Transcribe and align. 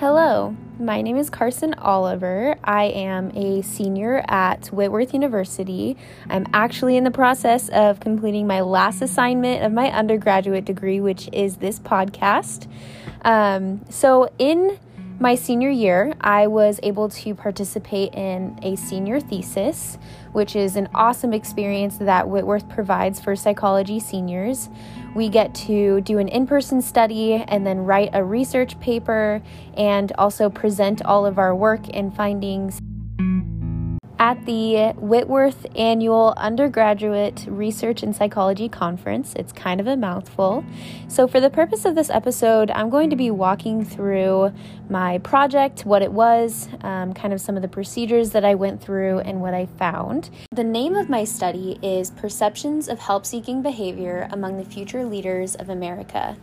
Hello, 0.00 0.56
my 0.78 1.02
name 1.02 1.18
is 1.18 1.28
Carson 1.28 1.74
Oliver. 1.74 2.56
I 2.64 2.84
am 2.84 3.36
a 3.36 3.60
senior 3.60 4.24
at 4.28 4.68
Whitworth 4.68 5.12
University. 5.12 5.94
I'm 6.30 6.46
actually 6.54 6.96
in 6.96 7.04
the 7.04 7.10
process 7.10 7.68
of 7.68 8.00
completing 8.00 8.46
my 8.46 8.62
last 8.62 9.02
assignment 9.02 9.62
of 9.62 9.72
my 9.72 9.92
undergraduate 9.92 10.64
degree, 10.64 11.00
which 11.00 11.28
is 11.34 11.58
this 11.58 11.78
podcast. 11.78 12.66
Um, 13.26 13.84
so, 13.90 14.30
in 14.38 14.78
my 15.20 15.34
senior 15.34 15.68
year, 15.68 16.14
I 16.22 16.46
was 16.46 16.80
able 16.82 17.10
to 17.10 17.34
participate 17.34 18.14
in 18.14 18.58
a 18.62 18.74
senior 18.74 19.20
thesis, 19.20 19.98
which 20.32 20.56
is 20.56 20.76
an 20.76 20.88
awesome 20.94 21.34
experience 21.34 21.98
that 21.98 22.26
Whitworth 22.26 22.66
provides 22.70 23.20
for 23.20 23.36
psychology 23.36 24.00
seniors. 24.00 24.70
We 25.14 25.28
get 25.28 25.54
to 25.66 26.00
do 26.00 26.18
an 26.18 26.28
in 26.28 26.46
person 26.46 26.80
study 26.80 27.34
and 27.34 27.66
then 27.66 27.80
write 27.80 28.10
a 28.14 28.24
research 28.24 28.80
paper 28.80 29.42
and 29.76 30.10
also 30.16 30.48
present 30.48 31.02
all 31.02 31.26
of 31.26 31.38
our 31.38 31.54
work 31.54 31.82
and 31.92 32.16
findings 32.16 32.80
at 34.20 34.44
the 34.44 34.92
Whitworth 34.98 35.66
Annual 35.74 36.34
Undergraduate 36.36 37.46
Research 37.48 38.02
and 38.02 38.14
Psychology 38.14 38.68
Conference. 38.68 39.32
It's 39.34 39.50
kind 39.50 39.80
of 39.80 39.86
a 39.86 39.96
mouthful. 39.96 40.62
So, 41.08 41.26
for 41.26 41.40
the 41.40 41.48
purpose 41.48 41.86
of 41.86 41.94
this 41.94 42.10
episode, 42.10 42.70
I'm 42.70 42.90
going 42.90 43.08
to 43.08 43.16
be 43.16 43.30
walking 43.30 43.82
through 43.82 44.52
my 44.90 45.18
project, 45.18 45.86
what 45.86 46.02
it 46.02 46.12
was, 46.12 46.68
um, 46.82 47.14
kind 47.14 47.32
of 47.32 47.40
some 47.40 47.56
of 47.56 47.62
the 47.62 47.68
procedures 47.68 48.30
that 48.32 48.44
I 48.44 48.54
went 48.54 48.82
through, 48.82 49.20
and 49.20 49.40
what 49.40 49.54
I 49.54 49.64
found. 49.64 50.28
The 50.50 50.64
name 50.64 50.96
of 50.96 51.08
my 51.08 51.24
study 51.24 51.78
is 51.82 52.10
Perceptions 52.10 52.88
of 52.88 52.98
Help 52.98 53.24
Seeking 53.24 53.62
Behavior 53.62 54.28
Among 54.30 54.58
the 54.58 54.66
Future 54.66 55.06
Leaders 55.06 55.54
of 55.54 55.70
America. 55.70 56.36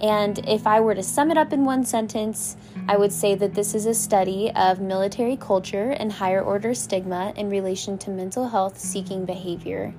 And 0.00 0.38
if 0.46 0.66
I 0.66 0.80
were 0.80 0.94
to 0.94 1.02
sum 1.02 1.30
it 1.30 1.38
up 1.38 1.52
in 1.52 1.64
one 1.64 1.84
sentence, 1.84 2.56
I 2.88 2.96
would 2.96 3.12
say 3.12 3.34
that 3.34 3.52
this 3.52 3.74
is 3.74 3.86
a 3.86 3.94
study 3.94 4.52
of 4.54 4.80
military 4.80 5.36
culture 5.36 5.90
and 5.90 6.12
higher 6.12 6.40
order 6.40 6.72
stigma 6.72 7.32
in 7.34 7.50
relation 7.50 7.98
to 7.98 8.10
mental 8.10 8.46
health 8.48 8.78
seeking 8.78 9.24
behavior. 9.24 9.92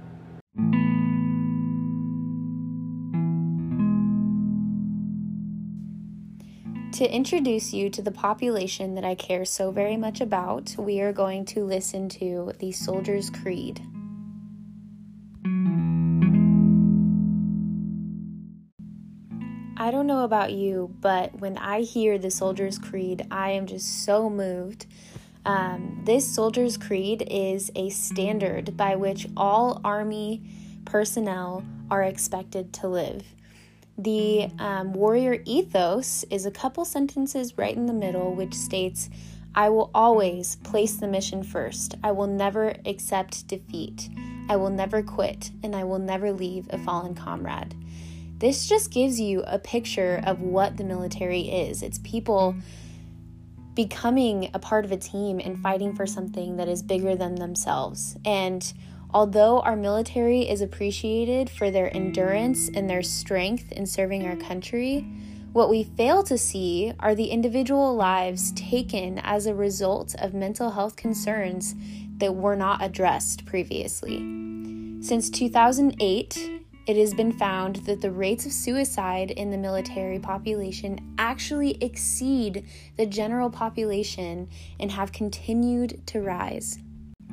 To 6.93 7.05
introduce 7.05 7.73
you 7.73 7.89
to 7.89 8.01
the 8.01 8.11
population 8.11 8.95
that 8.95 9.03
I 9.03 9.15
care 9.15 9.43
so 9.43 9.69
very 9.69 9.97
much 9.97 10.21
about, 10.21 10.73
we 10.79 11.01
are 11.01 11.11
going 11.11 11.43
to 11.45 11.65
listen 11.65 12.07
to 12.09 12.53
the 12.59 12.71
Soldier's 12.71 13.29
Creed. 13.29 13.81
I 19.87 19.91
don't 19.91 20.05
know 20.05 20.25
about 20.25 20.51
you, 20.51 20.93
but 20.99 21.39
when 21.39 21.57
I 21.57 21.79
hear 21.79 22.17
the 22.17 22.29
Soldier's 22.29 22.77
Creed, 22.77 23.25
I 23.31 23.51
am 23.51 23.67
just 23.67 24.03
so 24.03 24.29
moved. 24.29 24.85
Um, 25.45 26.01
this 26.03 26.27
Soldier's 26.29 26.75
Creed 26.75 27.25
is 27.31 27.71
a 27.73 27.87
standard 27.87 28.75
by 28.75 28.97
which 28.97 29.27
all 29.37 29.79
Army 29.85 30.41
personnel 30.83 31.63
are 31.89 32.03
expected 32.03 32.73
to 32.73 32.89
live. 32.89 33.23
The 33.97 34.49
um, 34.59 34.91
warrior 34.91 35.41
ethos 35.45 36.25
is 36.29 36.45
a 36.45 36.51
couple 36.51 36.83
sentences 36.83 37.57
right 37.57 37.73
in 37.73 37.85
the 37.85 37.93
middle, 37.93 38.35
which 38.35 38.55
states, 38.55 39.09
I 39.55 39.69
will 39.69 39.89
always 39.95 40.57
place 40.57 40.97
the 40.97 41.07
mission 41.07 41.43
first. 41.43 41.95
I 42.03 42.11
will 42.11 42.27
never 42.27 42.75
accept 42.85 43.47
defeat. 43.47 44.09
I 44.49 44.57
will 44.57 44.69
never 44.69 45.01
quit, 45.01 45.51
and 45.63 45.73
I 45.73 45.85
will 45.85 45.99
never 45.99 46.33
leave 46.33 46.67
a 46.71 46.77
fallen 46.77 47.15
comrade. 47.15 47.73
This 48.39 48.67
just 48.67 48.91
gives 48.91 49.19
you 49.19 49.43
a 49.47 49.57
picture 49.57 50.21
of 50.25 50.41
what 50.41 50.77
the 50.77 50.83
military 50.83 51.41
is. 51.41 51.81
It's 51.81 51.99
people 51.99 52.55
becoming 53.73 54.49
a 54.53 54.59
part 54.59 54.85
of 54.85 54.91
a 54.91 54.97
team 54.97 55.39
and 55.39 55.61
fighting 55.61 55.95
for 55.95 56.05
something 56.05 56.57
that 56.57 56.67
is 56.67 56.83
bigger 56.83 57.15
than 57.15 57.35
themselves. 57.35 58.15
And 58.25 58.73
although 59.11 59.59
our 59.61 59.75
military 59.75 60.49
is 60.49 60.61
appreciated 60.61 61.49
for 61.49 61.71
their 61.71 61.95
endurance 61.95 62.69
and 62.69 62.89
their 62.89 63.03
strength 63.03 63.71
in 63.71 63.85
serving 63.85 64.27
our 64.27 64.35
country, 64.35 65.07
what 65.53 65.69
we 65.69 65.83
fail 65.83 66.21
to 66.23 66.37
see 66.37 66.93
are 66.99 67.15
the 67.15 67.31
individual 67.31 67.95
lives 67.95 68.51
taken 68.51 69.19
as 69.19 69.45
a 69.45 69.55
result 69.55 70.13
of 70.19 70.33
mental 70.33 70.71
health 70.71 70.95
concerns 70.95 71.73
that 72.17 72.35
were 72.35 72.55
not 72.55 72.83
addressed 72.83 73.45
previously. 73.45 74.17
Since 75.01 75.29
2008, 75.31 76.56
it 76.87 76.95
has 76.95 77.13
been 77.13 77.33
found 77.33 77.75
that 77.85 77.99
the 77.99 78.11
rates 78.11 78.45
of 78.45 78.53
suicide 78.53 79.31
in 79.31 79.51
the 79.51 79.57
military 79.57 80.19
population 80.19 81.13
actually 81.17 81.77
exceed 81.83 82.65
the 82.95 83.05
general 83.05 83.49
population 83.49 84.47
and 84.79 84.89
have 84.91 85.11
continued 85.11 86.01
to 86.07 86.21
rise. 86.21 86.79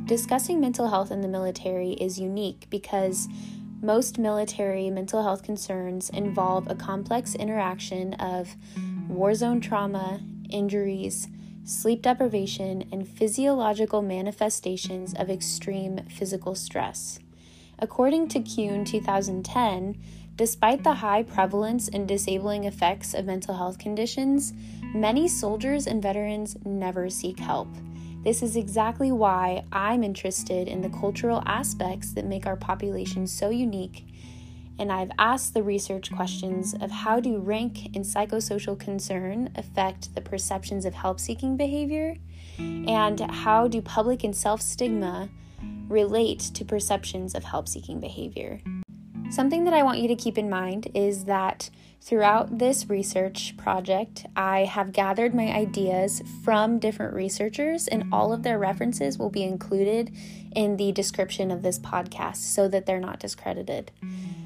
Discussing 0.06 0.60
mental 0.60 0.88
health 0.88 1.12
in 1.12 1.20
the 1.20 1.28
military 1.28 1.92
is 1.92 2.18
unique 2.18 2.66
because 2.68 3.28
most 3.80 4.18
military 4.18 4.90
mental 4.90 5.22
health 5.22 5.44
concerns 5.44 6.10
involve 6.10 6.68
a 6.68 6.74
complex 6.74 7.36
interaction 7.36 8.14
of 8.14 8.56
war 9.08 9.34
zone 9.34 9.60
trauma, 9.60 10.20
injuries, 10.50 11.28
sleep 11.64 12.02
deprivation, 12.02 12.88
and 12.90 13.08
physiological 13.08 14.02
manifestations 14.02 15.14
of 15.14 15.30
extreme 15.30 16.00
physical 16.08 16.54
stress. 16.56 17.20
According 17.78 18.28
to 18.28 18.40
Kuhn 18.40 18.84
2010, 18.84 19.96
despite 20.36 20.84
the 20.84 20.94
high 20.94 21.22
prevalence 21.22 21.88
and 21.88 22.06
disabling 22.08 22.64
effects 22.64 23.14
of 23.14 23.24
mental 23.24 23.54
health 23.54 23.78
conditions, 23.78 24.52
many 24.94 25.28
soldiers 25.28 25.86
and 25.86 26.02
veterans 26.02 26.56
never 26.64 27.10
seek 27.10 27.38
help. 27.38 27.68
This 28.24 28.42
is 28.42 28.56
exactly 28.56 29.12
why 29.12 29.64
I'm 29.70 30.02
interested 30.02 30.66
in 30.66 30.80
the 30.80 30.88
cultural 30.88 31.42
aspects 31.44 32.12
that 32.12 32.24
make 32.24 32.46
our 32.46 32.56
population 32.56 33.26
so 33.26 33.50
unique. 33.50 34.06
And 34.78 34.90
I've 34.90 35.10
asked 35.18 35.54
the 35.54 35.62
research 35.62 36.10
questions 36.10 36.74
of 36.80 36.90
how 36.90 37.20
do 37.20 37.38
rank 37.38 37.94
and 37.94 38.04
psychosocial 38.04 38.78
concern 38.78 39.50
affect 39.56 40.14
the 40.14 40.20
perceptions 40.20 40.84
of 40.84 40.94
help 40.94 41.20
seeking 41.20 41.56
behavior? 41.56 42.16
And 42.58 43.20
how 43.20 43.68
do 43.68 43.82
public 43.82 44.24
and 44.24 44.34
self 44.34 44.62
stigma 44.62 45.28
relate 45.88 46.40
to 46.54 46.64
perceptions 46.64 47.34
of 47.34 47.44
help 47.44 47.68
seeking 47.68 48.00
behavior. 48.00 48.60
Something 49.30 49.64
that 49.64 49.74
I 49.74 49.82
want 49.82 49.98
you 49.98 50.08
to 50.08 50.14
keep 50.14 50.38
in 50.38 50.48
mind 50.48 50.88
is 50.94 51.24
that 51.24 51.70
throughout 52.00 52.58
this 52.58 52.88
research 52.88 53.56
project, 53.56 54.26
I 54.36 54.60
have 54.64 54.92
gathered 54.92 55.34
my 55.34 55.46
ideas 55.46 56.22
from 56.44 56.78
different 56.78 57.14
researchers, 57.14 57.88
and 57.88 58.04
all 58.12 58.32
of 58.32 58.42
their 58.42 58.58
references 58.58 59.18
will 59.18 59.30
be 59.30 59.42
included 59.42 60.14
in 60.54 60.76
the 60.76 60.92
description 60.92 61.50
of 61.50 61.62
this 61.62 61.78
podcast 61.78 62.36
so 62.36 62.68
that 62.68 62.86
they're 62.86 63.00
not 63.00 63.18
discredited. 63.18 63.90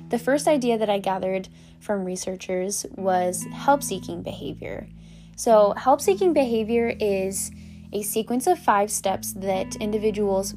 The 0.08 0.18
first 0.18 0.48
idea 0.48 0.78
that 0.78 0.88
I 0.88 1.00
gathered 1.00 1.48
from 1.80 2.04
researchers 2.04 2.86
was 2.96 3.44
help 3.52 3.82
seeking 3.82 4.22
behavior. 4.22 4.88
So, 5.36 5.74
help 5.76 6.00
seeking 6.00 6.32
behavior 6.32 6.94
is 6.98 7.50
a 7.92 8.02
sequence 8.02 8.46
of 8.46 8.58
five 8.58 8.90
steps 8.90 9.32
that 9.34 9.76
individuals 9.76 10.54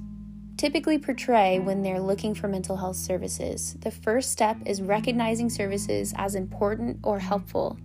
typically 0.61 0.99
portray 0.99 1.57
when 1.57 1.81
they're 1.81 1.99
looking 1.99 2.35
for 2.35 2.47
mental 2.47 2.77
health 2.77 2.95
services. 2.95 3.75
The 3.79 3.89
first 3.89 4.29
step 4.29 4.57
is 4.63 4.79
recognizing 4.79 5.49
services 5.49 6.13
as 6.15 6.35
important 6.35 6.99
or 7.01 7.17
helpful. 7.17 7.79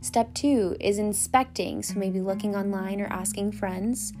Step 0.00 0.32
two 0.32 0.74
is 0.80 0.96
inspecting, 0.96 1.82
so 1.82 1.98
maybe 1.98 2.22
looking 2.22 2.56
online 2.56 2.98
or 3.02 3.08
asking 3.08 3.52
friends. 3.52 4.14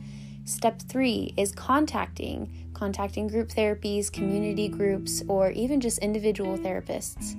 Step 0.44 0.82
three 0.82 1.32
is 1.38 1.50
contacting, 1.52 2.68
contacting 2.74 3.26
group 3.26 3.48
therapies, 3.48 4.12
community 4.12 4.68
groups, 4.68 5.22
or 5.26 5.50
even 5.52 5.80
just 5.80 5.98
individual 6.00 6.58
therapists. 6.58 7.34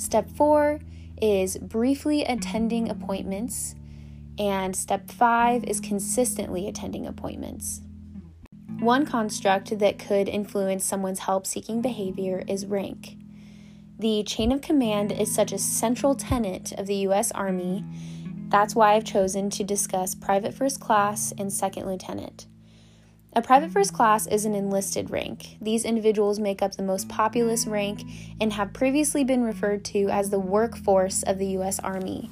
Step 0.00 0.28
four 0.30 0.80
is 1.22 1.58
briefly 1.58 2.24
attending 2.24 2.88
appointments. 2.88 3.76
And 4.36 4.74
step 4.74 5.12
five 5.12 5.62
is 5.62 5.78
consistently 5.78 6.66
attending 6.66 7.06
appointments. 7.06 7.82
One 8.80 9.06
construct 9.06 9.76
that 9.76 9.98
could 9.98 10.28
influence 10.28 10.84
someone's 10.84 11.18
help 11.18 11.48
seeking 11.48 11.82
behavior 11.82 12.44
is 12.46 12.64
rank. 12.64 13.16
The 13.98 14.22
chain 14.22 14.52
of 14.52 14.60
command 14.60 15.10
is 15.10 15.34
such 15.34 15.50
a 15.50 15.58
central 15.58 16.14
tenet 16.14 16.70
of 16.78 16.86
the 16.86 16.94
U.S. 16.96 17.32
Army. 17.32 17.84
That's 18.50 18.76
why 18.76 18.92
I've 18.94 19.04
chosen 19.04 19.50
to 19.50 19.64
discuss 19.64 20.14
private 20.14 20.54
first 20.54 20.78
class 20.78 21.32
and 21.36 21.52
second 21.52 21.86
lieutenant. 21.86 22.46
A 23.32 23.42
private 23.42 23.72
first 23.72 23.92
class 23.92 24.28
is 24.28 24.44
an 24.44 24.54
enlisted 24.54 25.10
rank. 25.10 25.56
These 25.60 25.84
individuals 25.84 26.38
make 26.38 26.62
up 26.62 26.76
the 26.76 26.84
most 26.84 27.08
populous 27.08 27.66
rank 27.66 28.02
and 28.40 28.52
have 28.52 28.72
previously 28.72 29.24
been 29.24 29.42
referred 29.42 29.84
to 29.86 30.08
as 30.08 30.30
the 30.30 30.38
workforce 30.38 31.24
of 31.24 31.38
the 31.38 31.48
U.S. 31.48 31.80
Army. 31.80 32.30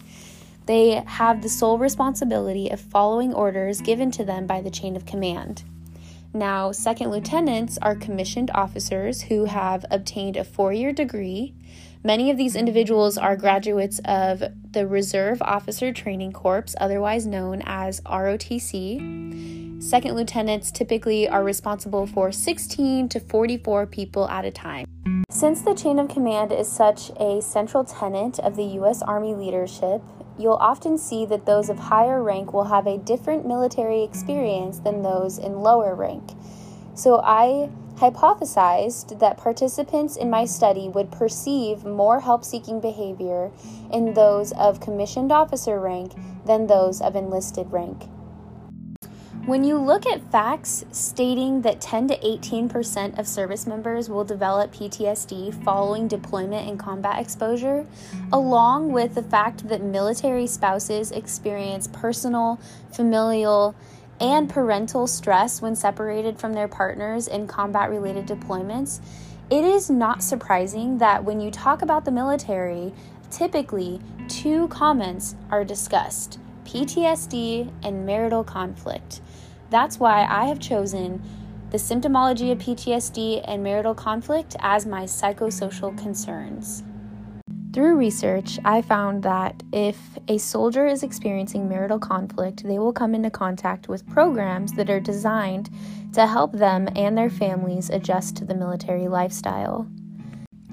They 0.66 1.02
have 1.06 1.43
the 1.43 1.48
sole 1.48 1.76
responsibility 1.76 2.70
of 2.70 2.81
following 2.81 3.34
orders 3.34 3.81
given 3.81 4.12
to 4.12 4.25
them 4.25 4.46
by 4.46 4.60
the 4.60 4.70
chain 4.70 4.94
of 4.94 5.06
command. 5.06 5.64
Now, 6.37 6.71
second 6.71 7.11
lieutenants 7.11 7.79
are 7.81 7.97
commissioned 7.97 8.50
officers 8.55 9.23
who 9.23 9.47
have 9.47 9.87
obtained 9.91 10.37
a 10.37 10.44
four 10.44 10.71
year 10.71 10.93
degree, 10.93 11.55
Many 12.06 12.31
of 12.31 12.37
these 12.37 12.55
individuals 12.55 13.19
are 13.19 13.35
graduates 13.35 14.00
of 14.05 14.41
the 14.71 14.87
Reserve 14.87 15.43
Officer 15.43 15.93
Training 15.93 16.31
Corps, 16.31 16.73
otherwise 16.81 17.27
known 17.27 17.62
as 17.67 18.00
ROTC. 18.03 19.83
Second 19.83 20.15
lieutenants 20.15 20.71
typically 20.71 21.29
are 21.29 21.43
responsible 21.43 22.06
for 22.06 22.31
16 22.31 23.09
to 23.09 23.19
44 23.19 23.87
people 23.87 24.29
at 24.29 24.44
a 24.44 24.53
time. 24.53 24.87
Since 25.31 25.62
the 25.62 25.75
chain 25.75 25.99
of 25.99 26.09
command 26.09 26.53
is 26.53 26.71
such 26.71 27.11
a 27.19 27.43
central 27.43 27.82
tenet 27.82 28.39
of 28.39 28.55
the 28.55 28.65
U.S. 28.79 29.03
Army 29.03 29.35
leadership, 29.35 30.00
you'll 30.38 30.55
often 30.55 30.99
see 30.99 31.25
that 31.27 31.47
those 31.47 31.69
of 31.69 31.79
higher 31.79 32.23
rank 32.23 32.53
will 32.53 32.65
have 32.65 32.87
a 32.87 32.99
different 32.99 33.47
military 33.47 34.03
experience 34.03 34.79
than 34.81 35.03
those 35.03 35.38
in 35.38 35.61
lower 35.61 35.94
rank. 35.94 36.33
So 36.94 37.21
I 37.23 37.71
hypothesized 37.97 39.19
that 39.21 39.38
participants 39.38 40.17
in 40.17 40.29
my 40.29 40.44
study 40.44 40.88
would 40.88 41.11
perceive 41.11 41.85
more 41.85 42.21
help 42.21 42.44
seeking 42.44 42.81
behavior 42.81 43.50
in 43.91 44.12
those 44.12 44.53
of 44.53 44.81
commissioned 44.81 45.33
officer 45.33 45.81
rank 45.81 46.12
than 46.44 46.67
those 46.67 47.00
of 47.00 47.17
enlisted 47.17 47.73
rank. 47.73 48.05
When 49.46 49.62
you 49.62 49.78
look 49.78 50.06
at 50.08 50.32
facts 50.32 50.84
stating 50.90 51.62
that 51.62 51.81
10 51.81 52.08
to 52.08 52.19
18% 52.19 53.16
of 53.16 53.28
service 53.28 53.64
members 53.64 54.10
will 54.10 54.25
develop 54.25 54.75
PTSD 54.75 55.62
following 55.62 56.08
deployment 56.08 56.69
and 56.69 56.76
combat 56.76 57.20
exposure, 57.20 57.87
along 58.32 58.90
with 58.90 59.14
the 59.14 59.22
fact 59.22 59.69
that 59.69 59.81
military 59.81 60.48
spouses 60.48 61.12
experience 61.12 61.87
personal, 61.87 62.58
familial, 62.90 63.76
and 64.20 64.50
parental 64.50 65.06
stress 65.06 65.62
when 65.62 65.76
separated 65.76 66.40
from 66.40 66.52
their 66.52 66.66
partners 66.66 67.28
in 67.28 67.46
combat 67.46 67.88
related 67.88 68.26
deployments, 68.26 68.98
it 69.48 69.62
is 69.62 69.88
not 69.88 70.25
surprising 70.25 70.98
that 70.98 71.22
when 71.22 71.40
you 71.40 71.52
talk 71.52 71.82
about 71.82 72.04
the 72.04 72.10
military, 72.10 72.93
typically 73.31 74.00
two 74.26 74.66
comments 74.66 75.37
are 75.52 75.62
discussed 75.62 76.40
PTSD 76.64 77.70
and 77.84 78.04
marital 78.04 78.43
conflict. 78.43 79.20
That's 79.71 79.99
why 79.99 80.27
I 80.29 80.47
have 80.47 80.61
chosen 80.61 81.23
the 81.71 81.79
symptomology 81.79 82.53
of 82.53 82.59
PTSD 82.59 83.43
and 83.47 83.63
marital 83.63 83.95
conflict 83.95 84.57
as 84.61 84.87
my 84.87 85.05
psychosocial 85.05 85.97
concerns. 85.99 86.83
Through 87.73 87.97
research, 87.97 88.59
I 88.65 88.81
found 88.81 89.23
that 89.25 89.63
if 89.73 89.99
a 90.29 90.39
soldier 90.39 90.87
is 90.87 91.03
experiencing 91.03 91.69
marital 91.69 91.99
conflict, 91.99 92.63
they 92.65 92.79
will 92.79 92.93
come 92.93 93.15
into 93.15 93.29
contact 93.29 93.89
with 93.89 94.09
programs 94.09 94.73
that 94.75 94.89
are 94.89 95.01
designed 95.01 95.69
to 96.15 96.27
help 96.27 96.53
them 96.53 96.89
and 96.97 97.19
their 97.19 97.29
families 97.29 97.91
adjust 97.91 98.37
to 98.37 98.47
the 98.47 98.55
military 98.55 99.09
lifestyle. 99.09 99.87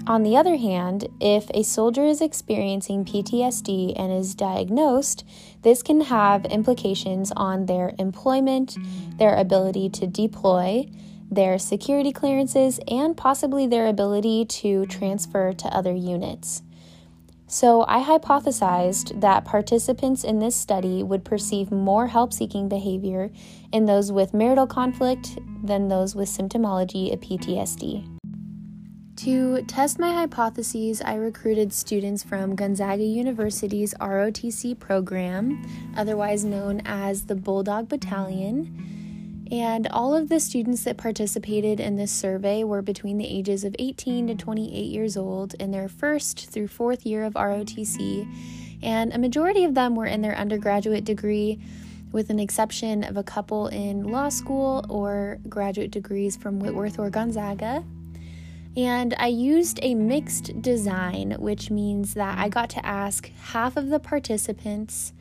On 0.05 0.23
the 0.23 0.35
other 0.35 0.57
hand, 0.57 1.07
if 1.21 1.49
a 1.53 1.63
soldier 1.63 2.03
is 2.03 2.19
experiencing 2.19 3.05
PTSD 3.05 3.93
and 3.95 4.11
is 4.11 4.35
diagnosed, 4.35 5.23
this 5.61 5.81
can 5.81 6.01
have 6.01 6.45
implications 6.45 7.31
on 7.31 7.67
their 7.67 7.93
employment, 7.97 8.77
their 9.17 9.35
ability 9.37 9.89
to 9.91 10.07
deploy, 10.07 10.89
their 11.31 11.57
security 11.57 12.11
clearances, 12.11 12.81
and 12.87 13.15
possibly 13.15 13.65
their 13.65 13.87
ability 13.87 14.43
to 14.45 14.85
transfer 14.87 15.53
to 15.53 15.67
other 15.67 15.93
units. 15.93 16.63
So, 17.47 17.85
I 17.87 18.03
hypothesized 18.03 19.21
that 19.21 19.45
participants 19.45 20.23
in 20.23 20.39
this 20.39 20.55
study 20.55 21.03
would 21.03 21.23
perceive 21.23 21.71
more 21.71 22.07
help 22.07 22.33
seeking 22.33 22.67
behavior 22.67 23.31
in 23.71 23.85
those 23.85 24.11
with 24.11 24.33
marital 24.33 24.67
conflict 24.67 25.37
than 25.63 25.87
those 25.87 26.15
with 26.15 26.29
symptomology 26.29 27.13
of 27.13 27.21
PTSD. 27.21 28.12
To 29.23 29.61
test 29.61 29.99
my 29.99 30.11
hypotheses, 30.11 31.01
I 31.01 31.15
recruited 31.15 31.71
students 31.71 32.23
from 32.23 32.55
Gonzaga 32.55 33.05
University's 33.05 33.93
ROTC 34.01 34.77
program, 34.77 35.65
otherwise 35.95 36.43
known 36.43 36.81
as 36.83 37.27
the 37.27 37.35
Bulldog 37.35 37.87
Battalion. 37.87 39.47
And 39.49 39.87
all 39.87 40.13
of 40.13 40.27
the 40.27 40.41
students 40.41 40.83
that 40.83 40.97
participated 40.97 41.79
in 41.79 41.95
this 41.95 42.11
survey 42.11 42.65
were 42.65 42.81
between 42.81 43.17
the 43.17 43.25
ages 43.25 43.63
of 43.63 43.77
18 43.79 44.27
to 44.27 44.35
28 44.35 44.69
years 44.87 45.15
old 45.15 45.53
in 45.53 45.71
their 45.71 45.87
first 45.87 46.49
through 46.49 46.67
fourth 46.67 47.05
year 47.05 47.23
of 47.23 47.35
ROTC, 47.35 48.27
and 48.83 49.13
a 49.13 49.17
majority 49.17 49.63
of 49.63 49.73
them 49.73 49.95
were 49.95 50.05
in 50.05 50.21
their 50.21 50.35
undergraduate 50.35 51.05
degree, 51.05 51.61
with 52.11 52.29
an 52.29 52.39
exception 52.39 53.05
of 53.05 53.15
a 53.15 53.23
couple 53.23 53.67
in 53.67 54.03
law 54.03 54.27
school 54.27 54.85
or 54.89 55.39
graduate 55.47 55.91
degrees 55.91 56.35
from 56.35 56.59
Whitworth 56.59 56.99
or 56.99 57.09
Gonzaga. 57.09 57.85
And 58.75 59.13
I 59.19 59.27
used 59.27 59.79
a 59.81 59.93
mixed 59.93 60.61
design, 60.61 61.35
which 61.39 61.69
means 61.69 62.15
that 62.15 62.37
I 62.37 62.49
got 62.49 62.69
to 62.71 62.85
ask 62.85 63.31
half 63.33 63.77
of 63.77 63.89
the 63.89 63.99
participants 63.99 65.13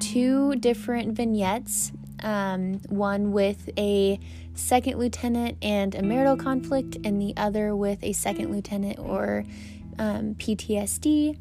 two 0.00 0.56
different 0.56 1.12
vignettes 1.16 1.92
um, 2.22 2.80
one 2.88 3.32
with 3.32 3.70
a 3.76 4.18
second 4.54 4.98
lieutenant 4.98 5.58
and 5.62 5.94
a 5.94 6.02
marital 6.02 6.36
conflict, 6.36 6.96
and 7.04 7.20
the 7.20 7.34
other 7.36 7.74
with 7.74 8.02
a 8.02 8.12
second 8.12 8.52
lieutenant 8.52 8.98
or 8.98 9.44
um, 9.98 10.34
PTSD. 10.36 11.38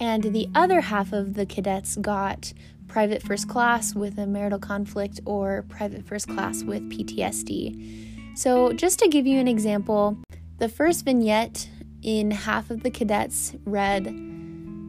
And 0.00 0.22
the 0.24 0.48
other 0.54 0.80
half 0.80 1.12
of 1.12 1.34
the 1.34 1.46
cadets 1.46 1.96
got 1.96 2.52
private 2.88 3.22
first 3.22 3.48
class 3.48 3.94
with 3.94 4.18
a 4.18 4.26
marital 4.26 4.58
conflict 4.58 5.20
or 5.24 5.64
private 5.68 6.04
first 6.04 6.28
class 6.28 6.62
with 6.62 6.82
PTSD. 6.90 8.38
So, 8.38 8.72
just 8.72 8.98
to 9.00 9.08
give 9.08 9.26
you 9.26 9.38
an 9.38 9.48
example, 9.48 10.18
the 10.62 10.68
first 10.68 11.04
vignette 11.04 11.68
in 12.02 12.30
half 12.30 12.70
of 12.70 12.84
the 12.84 12.90
cadets 12.90 13.52
read 13.64 14.04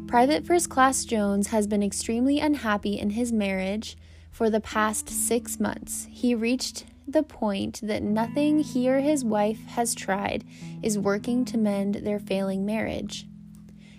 Private 0.07 0.45
First 0.45 0.69
Class 0.69 1.03
Jones 1.03 1.47
has 1.47 1.65
been 1.65 1.81
extremely 1.81 2.39
unhappy 2.39 2.99
in 2.99 3.09
his 3.09 3.31
marriage 3.31 3.97
for 4.29 4.51
the 4.51 4.59
past 4.59 5.09
six 5.09 5.59
months. 5.59 6.07
He 6.11 6.35
reached 6.35 6.85
the 7.07 7.23
point 7.23 7.79
that 7.81 8.03
nothing 8.03 8.59
he 8.59 8.87
or 8.87 8.99
his 8.99 9.25
wife 9.25 9.65
has 9.69 9.95
tried 9.95 10.43
is 10.83 10.99
working 10.99 11.43
to 11.45 11.57
mend 11.57 11.95
their 11.95 12.19
failing 12.19 12.67
marriage. 12.67 13.25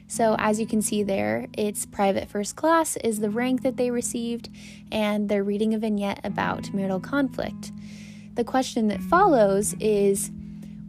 So, 0.06 0.36
as 0.38 0.60
you 0.60 0.68
can 0.68 0.80
see 0.80 1.02
there, 1.02 1.48
it's 1.58 1.86
private 1.86 2.28
first 2.28 2.54
class 2.54 2.96
is 2.98 3.18
the 3.18 3.30
rank 3.30 3.62
that 3.62 3.76
they 3.76 3.90
received, 3.90 4.48
and 4.92 5.28
they're 5.28 5.42
reading 5.42 5.74
a 5.74 5.78
vignette 5.78 6.20
about 6.22 6.72
marital 6.72 7.00
conflict. 7.00 7.72
The 8.36 8.44
question 8.44 8.86
that 8.88 9.00
follows 9.00 9.74
is 9.80 10.30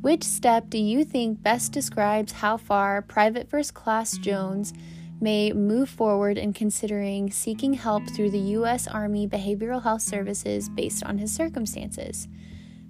which 0.06 0.24
step 0.24 0.70
do 0.70 0.78
you 0.78 1.04
think 1.04 1.42
best 1.42 1.72
describes 1.72 2.32
how 2.32 2.58
far 2.58 3.02
Private 3.02 3.50
First 3.50 3.74
Class 3.74 4.20
Jones 4.20 4.72
may 5.20 5.52
move 5.52 5.90
forward 5.90 6.38
in 6.38 6.54
considering 6.54 7.32
seeking 7.32 7.74
help 7.74 8.08
through 8.12 8.30
the 8.30 8.38
U.S. 8.38 8.88
Army 8.88 9.28
Behavioral 9.28 9.82
Health 9.82 10.04
Services 10.04 10.70
based 10.70 11.04
on 11.04 11.18
his 11.18 11.34
circumstances? 11.34 12.28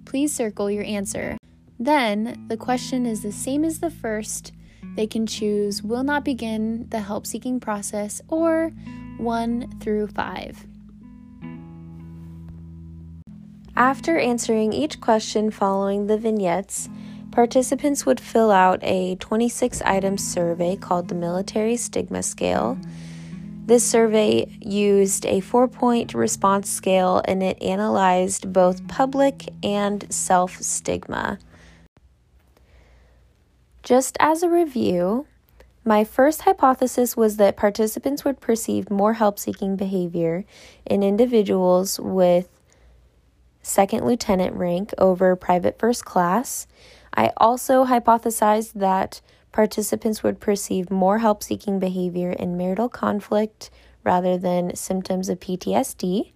Please 0.04 0.30
circle 0.30 0.70
your 0.70 0.84
answer. 0.84 1.38
Then, 1.78 2.44
the 2.48 2.56
question 2.58 3.06
is 3.06 3.22
the 3.22 3.32
same 3.32 3.64
as 3.64 3.80
the 3.80 3.88
first. 3.90 4.52
They 4.94 5.06
can 5.06 5.26
choose 5.26 5.82
will 5.82 6.04
not 6.04 6.22
begin 6.22 6.86
the 6.90 7.00
help 7.00 7.26
seeking 7.26 7.60
process 7.60 8.20
or 8.28 8.72
1 9.16 9.80
through 9.80 10.08
5. 10.08 10.66
After 13.74 14.18
answering 14.18 14.72
each 14.72 15.00
question 15.02 15.50
following 15.50 16.06
the 16.06 16.16
vignettes, 16.16 16.88
Participants 17.36 18.06
would 18.06 18.18
fill 18.18 18.50
out 18.50 18.82
a 18.82 19.14
26 19.16 19.82
item 19.82 20.16
survey 20.16 20.74
called 20.74 21.08
the 21.08 21.14
Military 21.14 21.76
Stigma 21.76 22.22
Scale. 22.22 22.78
This 23.66 23.86
survey 23.86 24.46
used 24.62 25.26
a 25.26 25.40
four 25.40 25.68
point 25.68 26.14
response 26.14 26.70
scale 26.70 27.20
and 27.26 27.42
it 27.42 27.62
analyzed 27.62 28.54
both 28.54 28.88
public 28.88 29.50
and 29.62 30.10
self 30.10 30.62
stigma. 30.62 31.38
Just 33.82 34.16
as 34.18 34.42
a 34.42 34.48
review, 34.48 35.26
my 35.84 36.04
first 36.04 36.40
hypothesis 36.40 37.18
was 37.18 37.36
that 37.36 37.54
participants 37.54 38.24
would 38.24 38.40
perceive 38.40 38.90
more 38.90 39.12
help 39.12 39.38
seeking 39.38 39.76
behavior 39.76 40.46
in 40.86 41.02
individuals 41.02 42.00
with 42.00 42.48
second 43.60 44.06
lieutenant 44.06 44.54
rank 44.54 44.94
over 44.96 45.36
private 45.36 45.78
first 45.78 46.06
class 46.06 46.66
I 47.16 47.32
also 47.38 47.86
hypothesized 47.86 48.74
that 48.74 49.20
participants 49.50 50.22
would 50.22 50.38
perceive 50.38 50.90
more 50.90 51.18
help 51.18 51.42
seeking 51.42 51.78
behavior 51.78 52.30
in 52.30 52.56
marital 52.56 52.88
conflict 52.88 53.70
rather 54.04 54.36
than 54.36 54.76
symptoms 54.76 55.28
of 55.28 55.40
PTSD. 55.40 56.32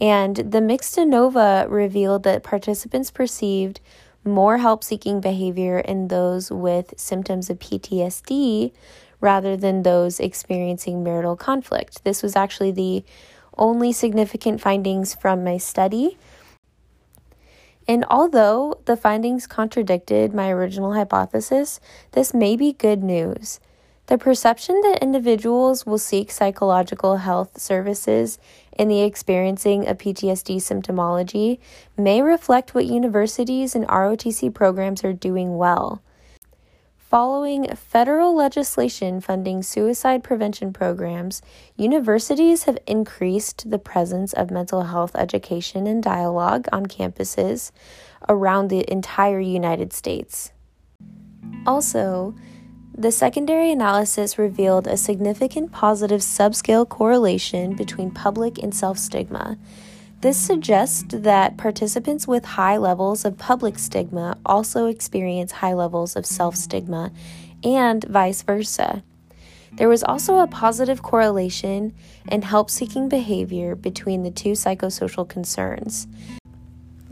And 0.00 0.36
the 0.36 0.62
mixed 0.62 0.96
ANOVA 0.96 1.66
revealed 1.68 2.22
that 2.22 2.42
participants 2.42 3.10
perceived 3.10 3.80
more 4.24 4.58
help 4.58 4.82
seeking 4.82 5.20
behavior 5.20 5.78
in 5.78 6.08
those 6.08 6.50
with 6.50 6.94
symptoms 6.96 7.50
of 7.50 7.58
PTSD 7.58 8.72
rather 9.20 9.56
than 9.56 9.82
those 9.82 10.18
experiencing 10.18 11.04
marital 11.04 11.36
conflict. 11.36 12.02
This 12.02 12.22
was 12.22 12.34
actually 12.34 12.72
the 12.72 13.04
only 13.58 13.92
significant 13.92 14.60
findings 14.60 15.14
from 15.14 15.44
my 15.44 15.58
study. 15.58 16.18
And 17.88 18.04
although 18.08 18.80
the 18.84 18.96
findings 18.96 19.46
contradicted 19.46 20.32
my 20.32 20.50
original 20.50 20.94
hypothesis, 20.94 21.80
this 22.12 22.32
may 22.32 22.56
be 22.56 22.72
good 22.72 23.02
news. 23.02 23.60
The 24.06 24.18
perception 24.18 24.80
that 24.82 25.02
individuals 25.02 25.86
will 25.86 25.98
seek 25.98 26.30
psychological 26.30 27.18
health 27.18 27.60
services 27.60 28.38
in 28.72 28.88
the 28.88 29.02
experiencing 29.02 29.86
of 29.86 29.98
PTSD 29.98 30.56
symptomology 30.56 31.58
may 31.96 32.20
reflect 32.20 32.74
what 32.74 32.86
universities 32.86 33.74
and 33.74 33.86
ROTC 33.88 34.52
programs 34.52 35.04
are 35.04 35.12
doing 35.12 35.56
well. 35.56 36.02
Following 37.12 37.66
federal 37.76 38.34
legislation 38.34 39.20
funding 39.20 39.62
suicide 39.62 40.24
prevention 40.24 40.72
programs, 40.72 41.42
universities 41.76 42.62
have 42.62 42.78
increased 42.86 43.68
the 43.68 43.78
presence 43.78 44.32
of 44.32 44.50
mental 44.50 44.84
health 44.84 45.14
education 45.14 45.86
and 45.86 46.02
dialogue 46.02 46.68
on 46.72 46.86
campuses 46.86 47.70
around 48.30 48.68
the 48.68 48.90
entire 48.90 49.40
United 49.40 49.92
States. 49.92 50.52
Also, 51.66 52.34
the 52.96 53.12
secondary 53.12 53.70
analysis 53.70 54.38
revealed 54.38 54.86
a 54.86 54.96
significant 54.96 55.70
positive 55.70 56.22
subscale 56.22 56.88
correlation 56.88 57.76
between 57.76 58.10
public 58.10 58.56
and 58.56 58.74
self 58.74 58.96
stigma 58.96 59.58
this 60.22 60.38
suggests 60.38 61.04
that 61.08 61.56
participants 61.56 62.28
with 62.28 62.44
high 62.44 62.76
levels 62.76 63.24
of 63.24 63.38
public 63.38 63.76
stigma 63.76 64.38
also 64.46 64.86
experience 64.86 65.50
high 65.50 65.74
levels 65.74 66.14
of 66.14 66.24
self 66.24 66.54
stigma, 66.54 67.10
and 67.64 68.04
vice 68.04 68.42
versa. 68.42 69.02
There 69.72 69.88
was 69.88 70.04
also 70.04 70.38
a 70.38 70.46
positive 70.46 71.02
correlation 71.02 71.92
in 72.30 72.42
help 72.42 72.70
seeking 72.70 73.08
behavior 73.08 73.74
between 73.74 74.22
the 74.22 74.30
two 74.30 74.52
psychosocial 74.52 75.28
concerns. 75.28 76.06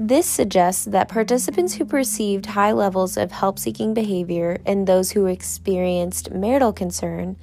This 0.02 0.24
suggests 0.24 0.86
that 0.86 1.10
participants 1.10 1.74
who 1.74 1.84
perceived 1.84 2.46
high 2.46 2.72
levels 2.72 3.18
of 3.18 3.30
help 3.30 3.58
seeking 3.58 3.92
behavior 3.92 4.56
and 4.64 4.86
those 4.86 5.10
who 5.10 5.26
experienced 5.26 6.30
marital 6.30 6.72
concern 6.72 7.36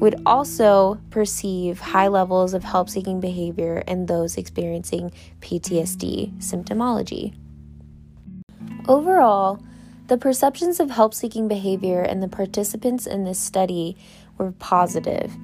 would 0.00 0.22
also 0.24 0.98
perceive 1.10 1.78
high 1.78 2.08
levels 2.08 2.54
of 2.54 2.64
help 2.64 2.88
seeking 2.88 3.20
behavior 3.20 3.84
in 3.86 4.06
those 4.06 4.38
experiencing 4.38 5.12
PTSD 5.42 6.38
symptomology. 6.38 7.34
Overall, 8.88 9.62
the 10.06 10.16
perceptions 10.16 10.80
of 10.80 10.90
help 10.90 11.12
seeking 11.12 11.48
behavior 11.48 12.02
in 12.02 12.20
the 12.20 12.28
participants 12.28 13.06
in 13.06 13.24
this 13.24 13.38
study 13.38 13.98
were 14.38 14.52
positive 14.52 15.36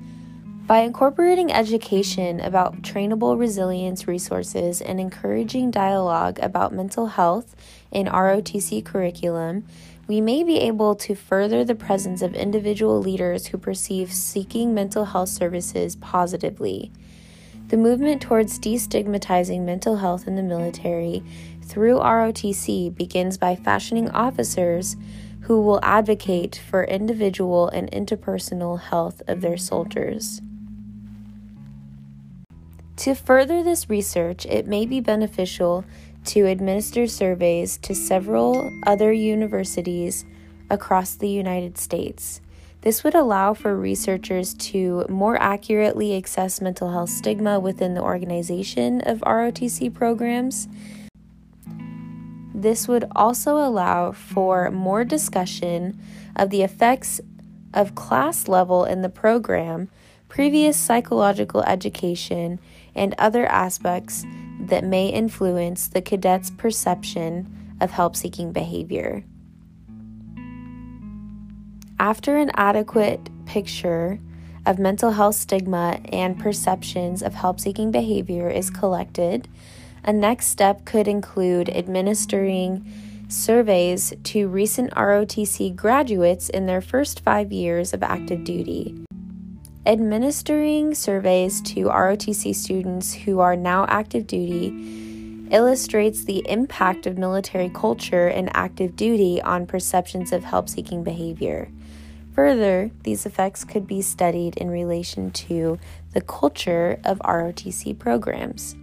by 0.66 0.80
incorporating 0.80 1.52
education 1.52 2.40
about 2.40 2.82
trainable 2.82 3.38
resilience 3.38 4.08
resources 4.08 4.80
and 4.80 4.98
encouraging 4.98 5.70
dialogue 5.70 6.40
about 6.42 6.74
mental 6.74 7.06
health 7.06 7.54
in 7.92 8.08
ROTC 8.08 8.84
curriculum, 8.84 9.64
we 10.08 10.20
may 10.20 10.42
be 10.42 10.58
able 10.58 10.96
to 10.96 11.14
further 11.14 11.64
the 11.64 11.76
presence 11.76 12.20
of 12.20 12.34
individual 12.34 13.00
leaders 13.00 13.46
who 13.46 13.58
perceive 13.58 14.12
seeking 14.12 14.74
mental 14.74 15.04
health 15.04 15.28
services 15.28 15.94
positively. 15.94 16.90
The 17.68 17.76
movement 17.76 18.20
towards 18.20 18.58
destigmatizing 18.58 19.62
mental 19.62 19.96
health 19.96 20.26
in 20.26 20.34
the 20.34 20.42
military 20.42 21.22
through 21.62 21.98
ROTC 21.98 22.92
begins 22.92 23.38
by 23.38 23.54
fashioning 23.54 24.10
officers 24.10 24.96
who 25.42 25.60
will 25.62 25.78
advocate 25.84 26.60
for 26.68 26.82
individual 26.82 27.68
and 27.68 27.88
interpersonal 27.92 28.80
health 28.80 29.22
of 29.28 29.42
their 29.42 29.56
soldiers. 29.56 30.40
To 32.96 33.14
further 33.14 33.62
this 33.62 33.90
research, 33.90 34.46
it 34.46 34.66
may 34.66 34.86
be 34.86 35.00
beneficial 35.00 35.84
to 36.26 36.46
administer 36.46 37.06
surveys 37.06 37.76
to 37.78 37.94
several 37.94 38.70
other 38.86 39.12
universities 39.12 40.24
across 40.70 41.14
the 41.14 41.28
United 41.28 41.78
States. 41.78 42.40
This 42.80 43.04
would 43.04 43.14
allow 43.14 43.52
for 43.52 43.76
researchers 43.76 44.54
to 44.54 45.04
more 45.08 45.40
accurately 45.40 46.16
assess 46.16 46.60
mental 46.60 46.90
health 46.90 47.10
stigma 47.10 47.60
within 47.60 47.94
the 47.94 48.02
organization 48.02 49.00
of 49.02 49.20
ROTC 49.20 49.92
programs. 49.92 50.68
This 52.54 52.88
would 52.88 53.04
also 53.14 53.58
allow 53.58 54.12
for 54.12 54.70
more 54.70 55.04
discussion 55.04 56.00
of 56.34 56.50
the 56.50 56.62
effects 56.62 57.20
of 57.74 57.94
class 57.94 58.48
level 58.48 58.84
in 58.84 59.02
the 59.02 59.08
program, 59.08 59.90
previous 60.28 60.76
psychological 60.76 61.62
education, 61.64 62.58
and 62.96 63.14
other 63.18 63.46
aspects 63.46 64.24
that 64.60 64.84
may 64.84 65.08
influence 65.08 65.88
the 65.88 66.02
cadet's 66.02 66.50
perception 66.50 67.76
of 67.80 67.90
help 67.90 68.16
seeking 68.16 68.52
behavior. 68.52 69.22
After 71.98 72.36
an 72.36 72.50
adequate 72.54 73.30
picture 73.46 74.18
of 74.66 74.78
mental 74.78 75.12
health 75.12 75.36
stigma 75.36 76.00
and 76.12 76.38
perceptions 76.38 77.22
of 77.22 77.34
help 77.34 77.60
seeking 77.60 77.90
behavior 77.90 78.50
is 78.50 78.68
collected, 78.68 79.48
a 80.04 80.12
next 80.12 80.48
step 80.48 80.84
could 80.84 81.08
include 81.08 81.68
administering 81.68 82.84
surveys 83.28 84.12
to 84.24 84.48
recent 84.48 84.92
ROTC 84.92 85.74
graduates 85.74 86.48
in 86.48 86.66
their 86.66 86.80
first 86.80 87.20
five 87.20 87.50
years 87.50 87.92
of 87.92 88.02
active 88.02 88.44
duty. 88.44 88.94
Administering 89.86 90.96
surveys 90.96 91.60
to 91.60 91.84
ROTC 91.84 92.52
students 92.56 93.14
who 93.14 93.38
are 93.38 93.54
now 93.54 93.86
active 93.88 94.26
duty 94.26 95.46
illustrates 95.52 96.24
the 96.24 96.44
impact 96.50 97.06
of 97.06 97.16
military 97.16 97.68
culture 97.68 98.26
and 98.26 98.50
active 98.52 98.96
duty 98.96 99.40
on 99.42 99.64
perceptions 99.64 100.32
of 100.32 100.42
help 100.42 100.68
seeking 100.68 101.04
behavior. 101.04 101.70
Further, 102.34 102.90
these 103.04 103.26
effects 103.26 103.62
could 103.62 103.86
be 103.86 104.02
studied 104.02 104.56
in 104.56 104.70
relation 104.70 105.30
to 105.30 105.78
the 106.14 106.20
culture 106.20 106.98
of 107.04 107.20
ROTC 107.20 107.96
programs. 107.96 108.74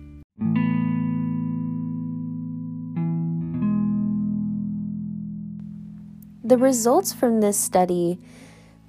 The 6.45 6.57
results 6.57 7.11
from 7.11 7.41
this 7.41 7.59
study 7.59 8.19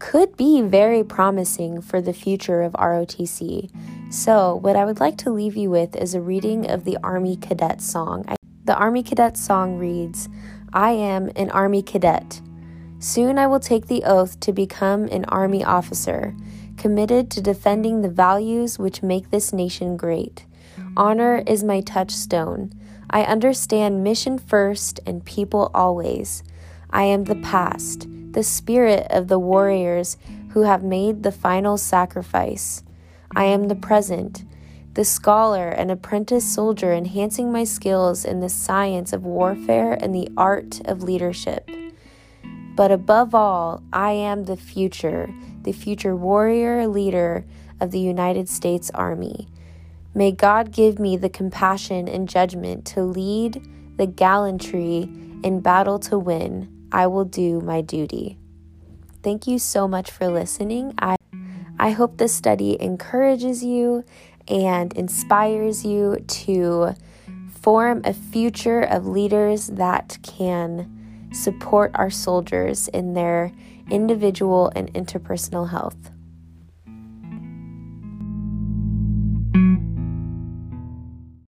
could 0.05 0.37
be 0.37 0.61
very 0.61 1.03
promising 1.03 1.81
for 1.81 2.03
the 2.03 2.13
future 2.13 2.61
of 2.61 2.75
ROTC. 2.75 3.71
So, 4.13 4.57
what 4.57 4.77
I 4.77 4.85
would 4.85 5.01
like 5.01 5.17
to 5.19 5.31
leave 5.31 5.57
you 5.57 5.71
with 5.71 5.97
is 5.97 6.15
a 6.15 6.21
reading 6.21 6.71
of 6.71 6.85
the 6.85 6.99
Army 7.03 7.37
Cadet 7.37 7.81
song. 7.81 8.27
The 8.67 8.77
Army 8.77 9.03
Cadet 9.03 9.39
song 9.39 9.79
reads 9.79 10.29
I 10.75 10.91
am 10.91 11.31
an 11.37 11.49
Army 11.53 11.83
Cadet. 11.83 12.43
Soon 12.99 13.39
I 13.39 13.47
will 13.47 13.61
take 13.61 13.87
the 13.87 14.05
oath 14.05 14.39
to 14.41 14.53
become 14.53 15.05
an 15.05 15.25
Army 15.25 15.65
officer, 15.65 16.37
committed 16.77 17.31
to 17.31 17.41
defending 17.41 18.03
the 18.03 18.11
values 18.11 18.79
which 18.79 19.03
make 19.03 19.31
this 19.31 19.55
nation 19.55 19.97
great. 19.97 20.45
Honor 20.99 21.43
is 21.47 21.65
my 21.65 21.81
touchstone. 21.81 22.75
I 23.09 23.23
understand 23.23 24.05
mission 24.05 24.39
first 24.39 25.01
and 25.07 25.25
people 25.25 25.71
always. 25.73 26.43
I 26.91 27.05
am 27.05 27.25
the 27.25 27.37
past 27.37 28.07
the 28.35 28.43
spirit 28.43 29.07
of 29.11 29.29
the 29.29 29.39
warriors 29.39 30.17
who 30.51 30.63
have 30.63 30.83
made 30.83 31.23
the 31.23 31.33
final 31.33 31.77
sacrifice. 31.79 32.83
I 33.35 33.45
am 33.45 33.69
the 33.69 33.75
present, 33.75 34.45
the 34.95 35.05
scholar 35.05 35.69
and 35.69 35.91
apprentice 35.91 36.45
soldier 36.45 36.93
enhancing 36.93 37.51
my 37.51 37.65
skills 37.65 38.25
in 38.25 38.41
the 38.41 38.49
science 38.49 39.13
of 39.13 39.25
warfare 39.25 39.93
and 40.01 40.15
the 40.15 40.29
art 40.37 40.81
of 40.85 41.03
leadership. 41.03 41.71
But 42.77 42.91
above 42.91 43.35
all, 43.35 43.83
I 43.93 44.13
am 44.13 44.45
the 44.45 44.57
future, 44.57 45.33
the 45.63 45.73
future 45.73 46.15
warrior 46.15 46.87
leader 46.89 47.45
of 47.81 47.93
the 47.93 48.01
United 48.01 48.49
States 48.49 48.91
Army. 48.95 49.49
May 50.13 50.33
God 50.33 50.73
give 50.73 50.99
me 50.99 51.17
the 51.17 51.29
compassion 51.29 52.09
and 52.09 52.29
judgment 52.29 52.85
to 52.87 53.03
lead 53.03 53.63
the 53.97 54.07
gallantry 54.07 55.09
in 55.43 55.61
battle 55.61 55.99
to 56.01 56.19
win. 56.19 56.84
I 56.95 57.09
will 57.09 57.25
do 57.25 57.61
my 57.61 57.81
duty. 57.81 58.39
Thank 59.25 59.49
you 59.49 59.59
so 59.59 59.89
much 59.89 60.13
for 60.13 60.29
listening. 60.29 60.95
I, 60.99 61.17
I 61.77 61.91
hope 61.91 62.19
this 62.19 62.33
study 62.33 62.81
encourages 62.81 63.65
you 63.65 64.05
and 64.47 64.93
inspires 64.93 65.85
you 65.85 66.25
to 66.29 66.95
form 67.51 68.03
a 68.05 68.15
future 68.15 68.83
of 68.83 69.09
leaders 69.09 69.67
that 69.69 70.19
can 70.23 71.29
support 71.33 71.91
our 71.97 72.11
soldiers 72.11 72.87
in 72.89 73.15
their 73.15 73.51
individual 73.91 74.71
and 74.77 74.93
interpersonal 74.95 75.71
health. 75.71 76.14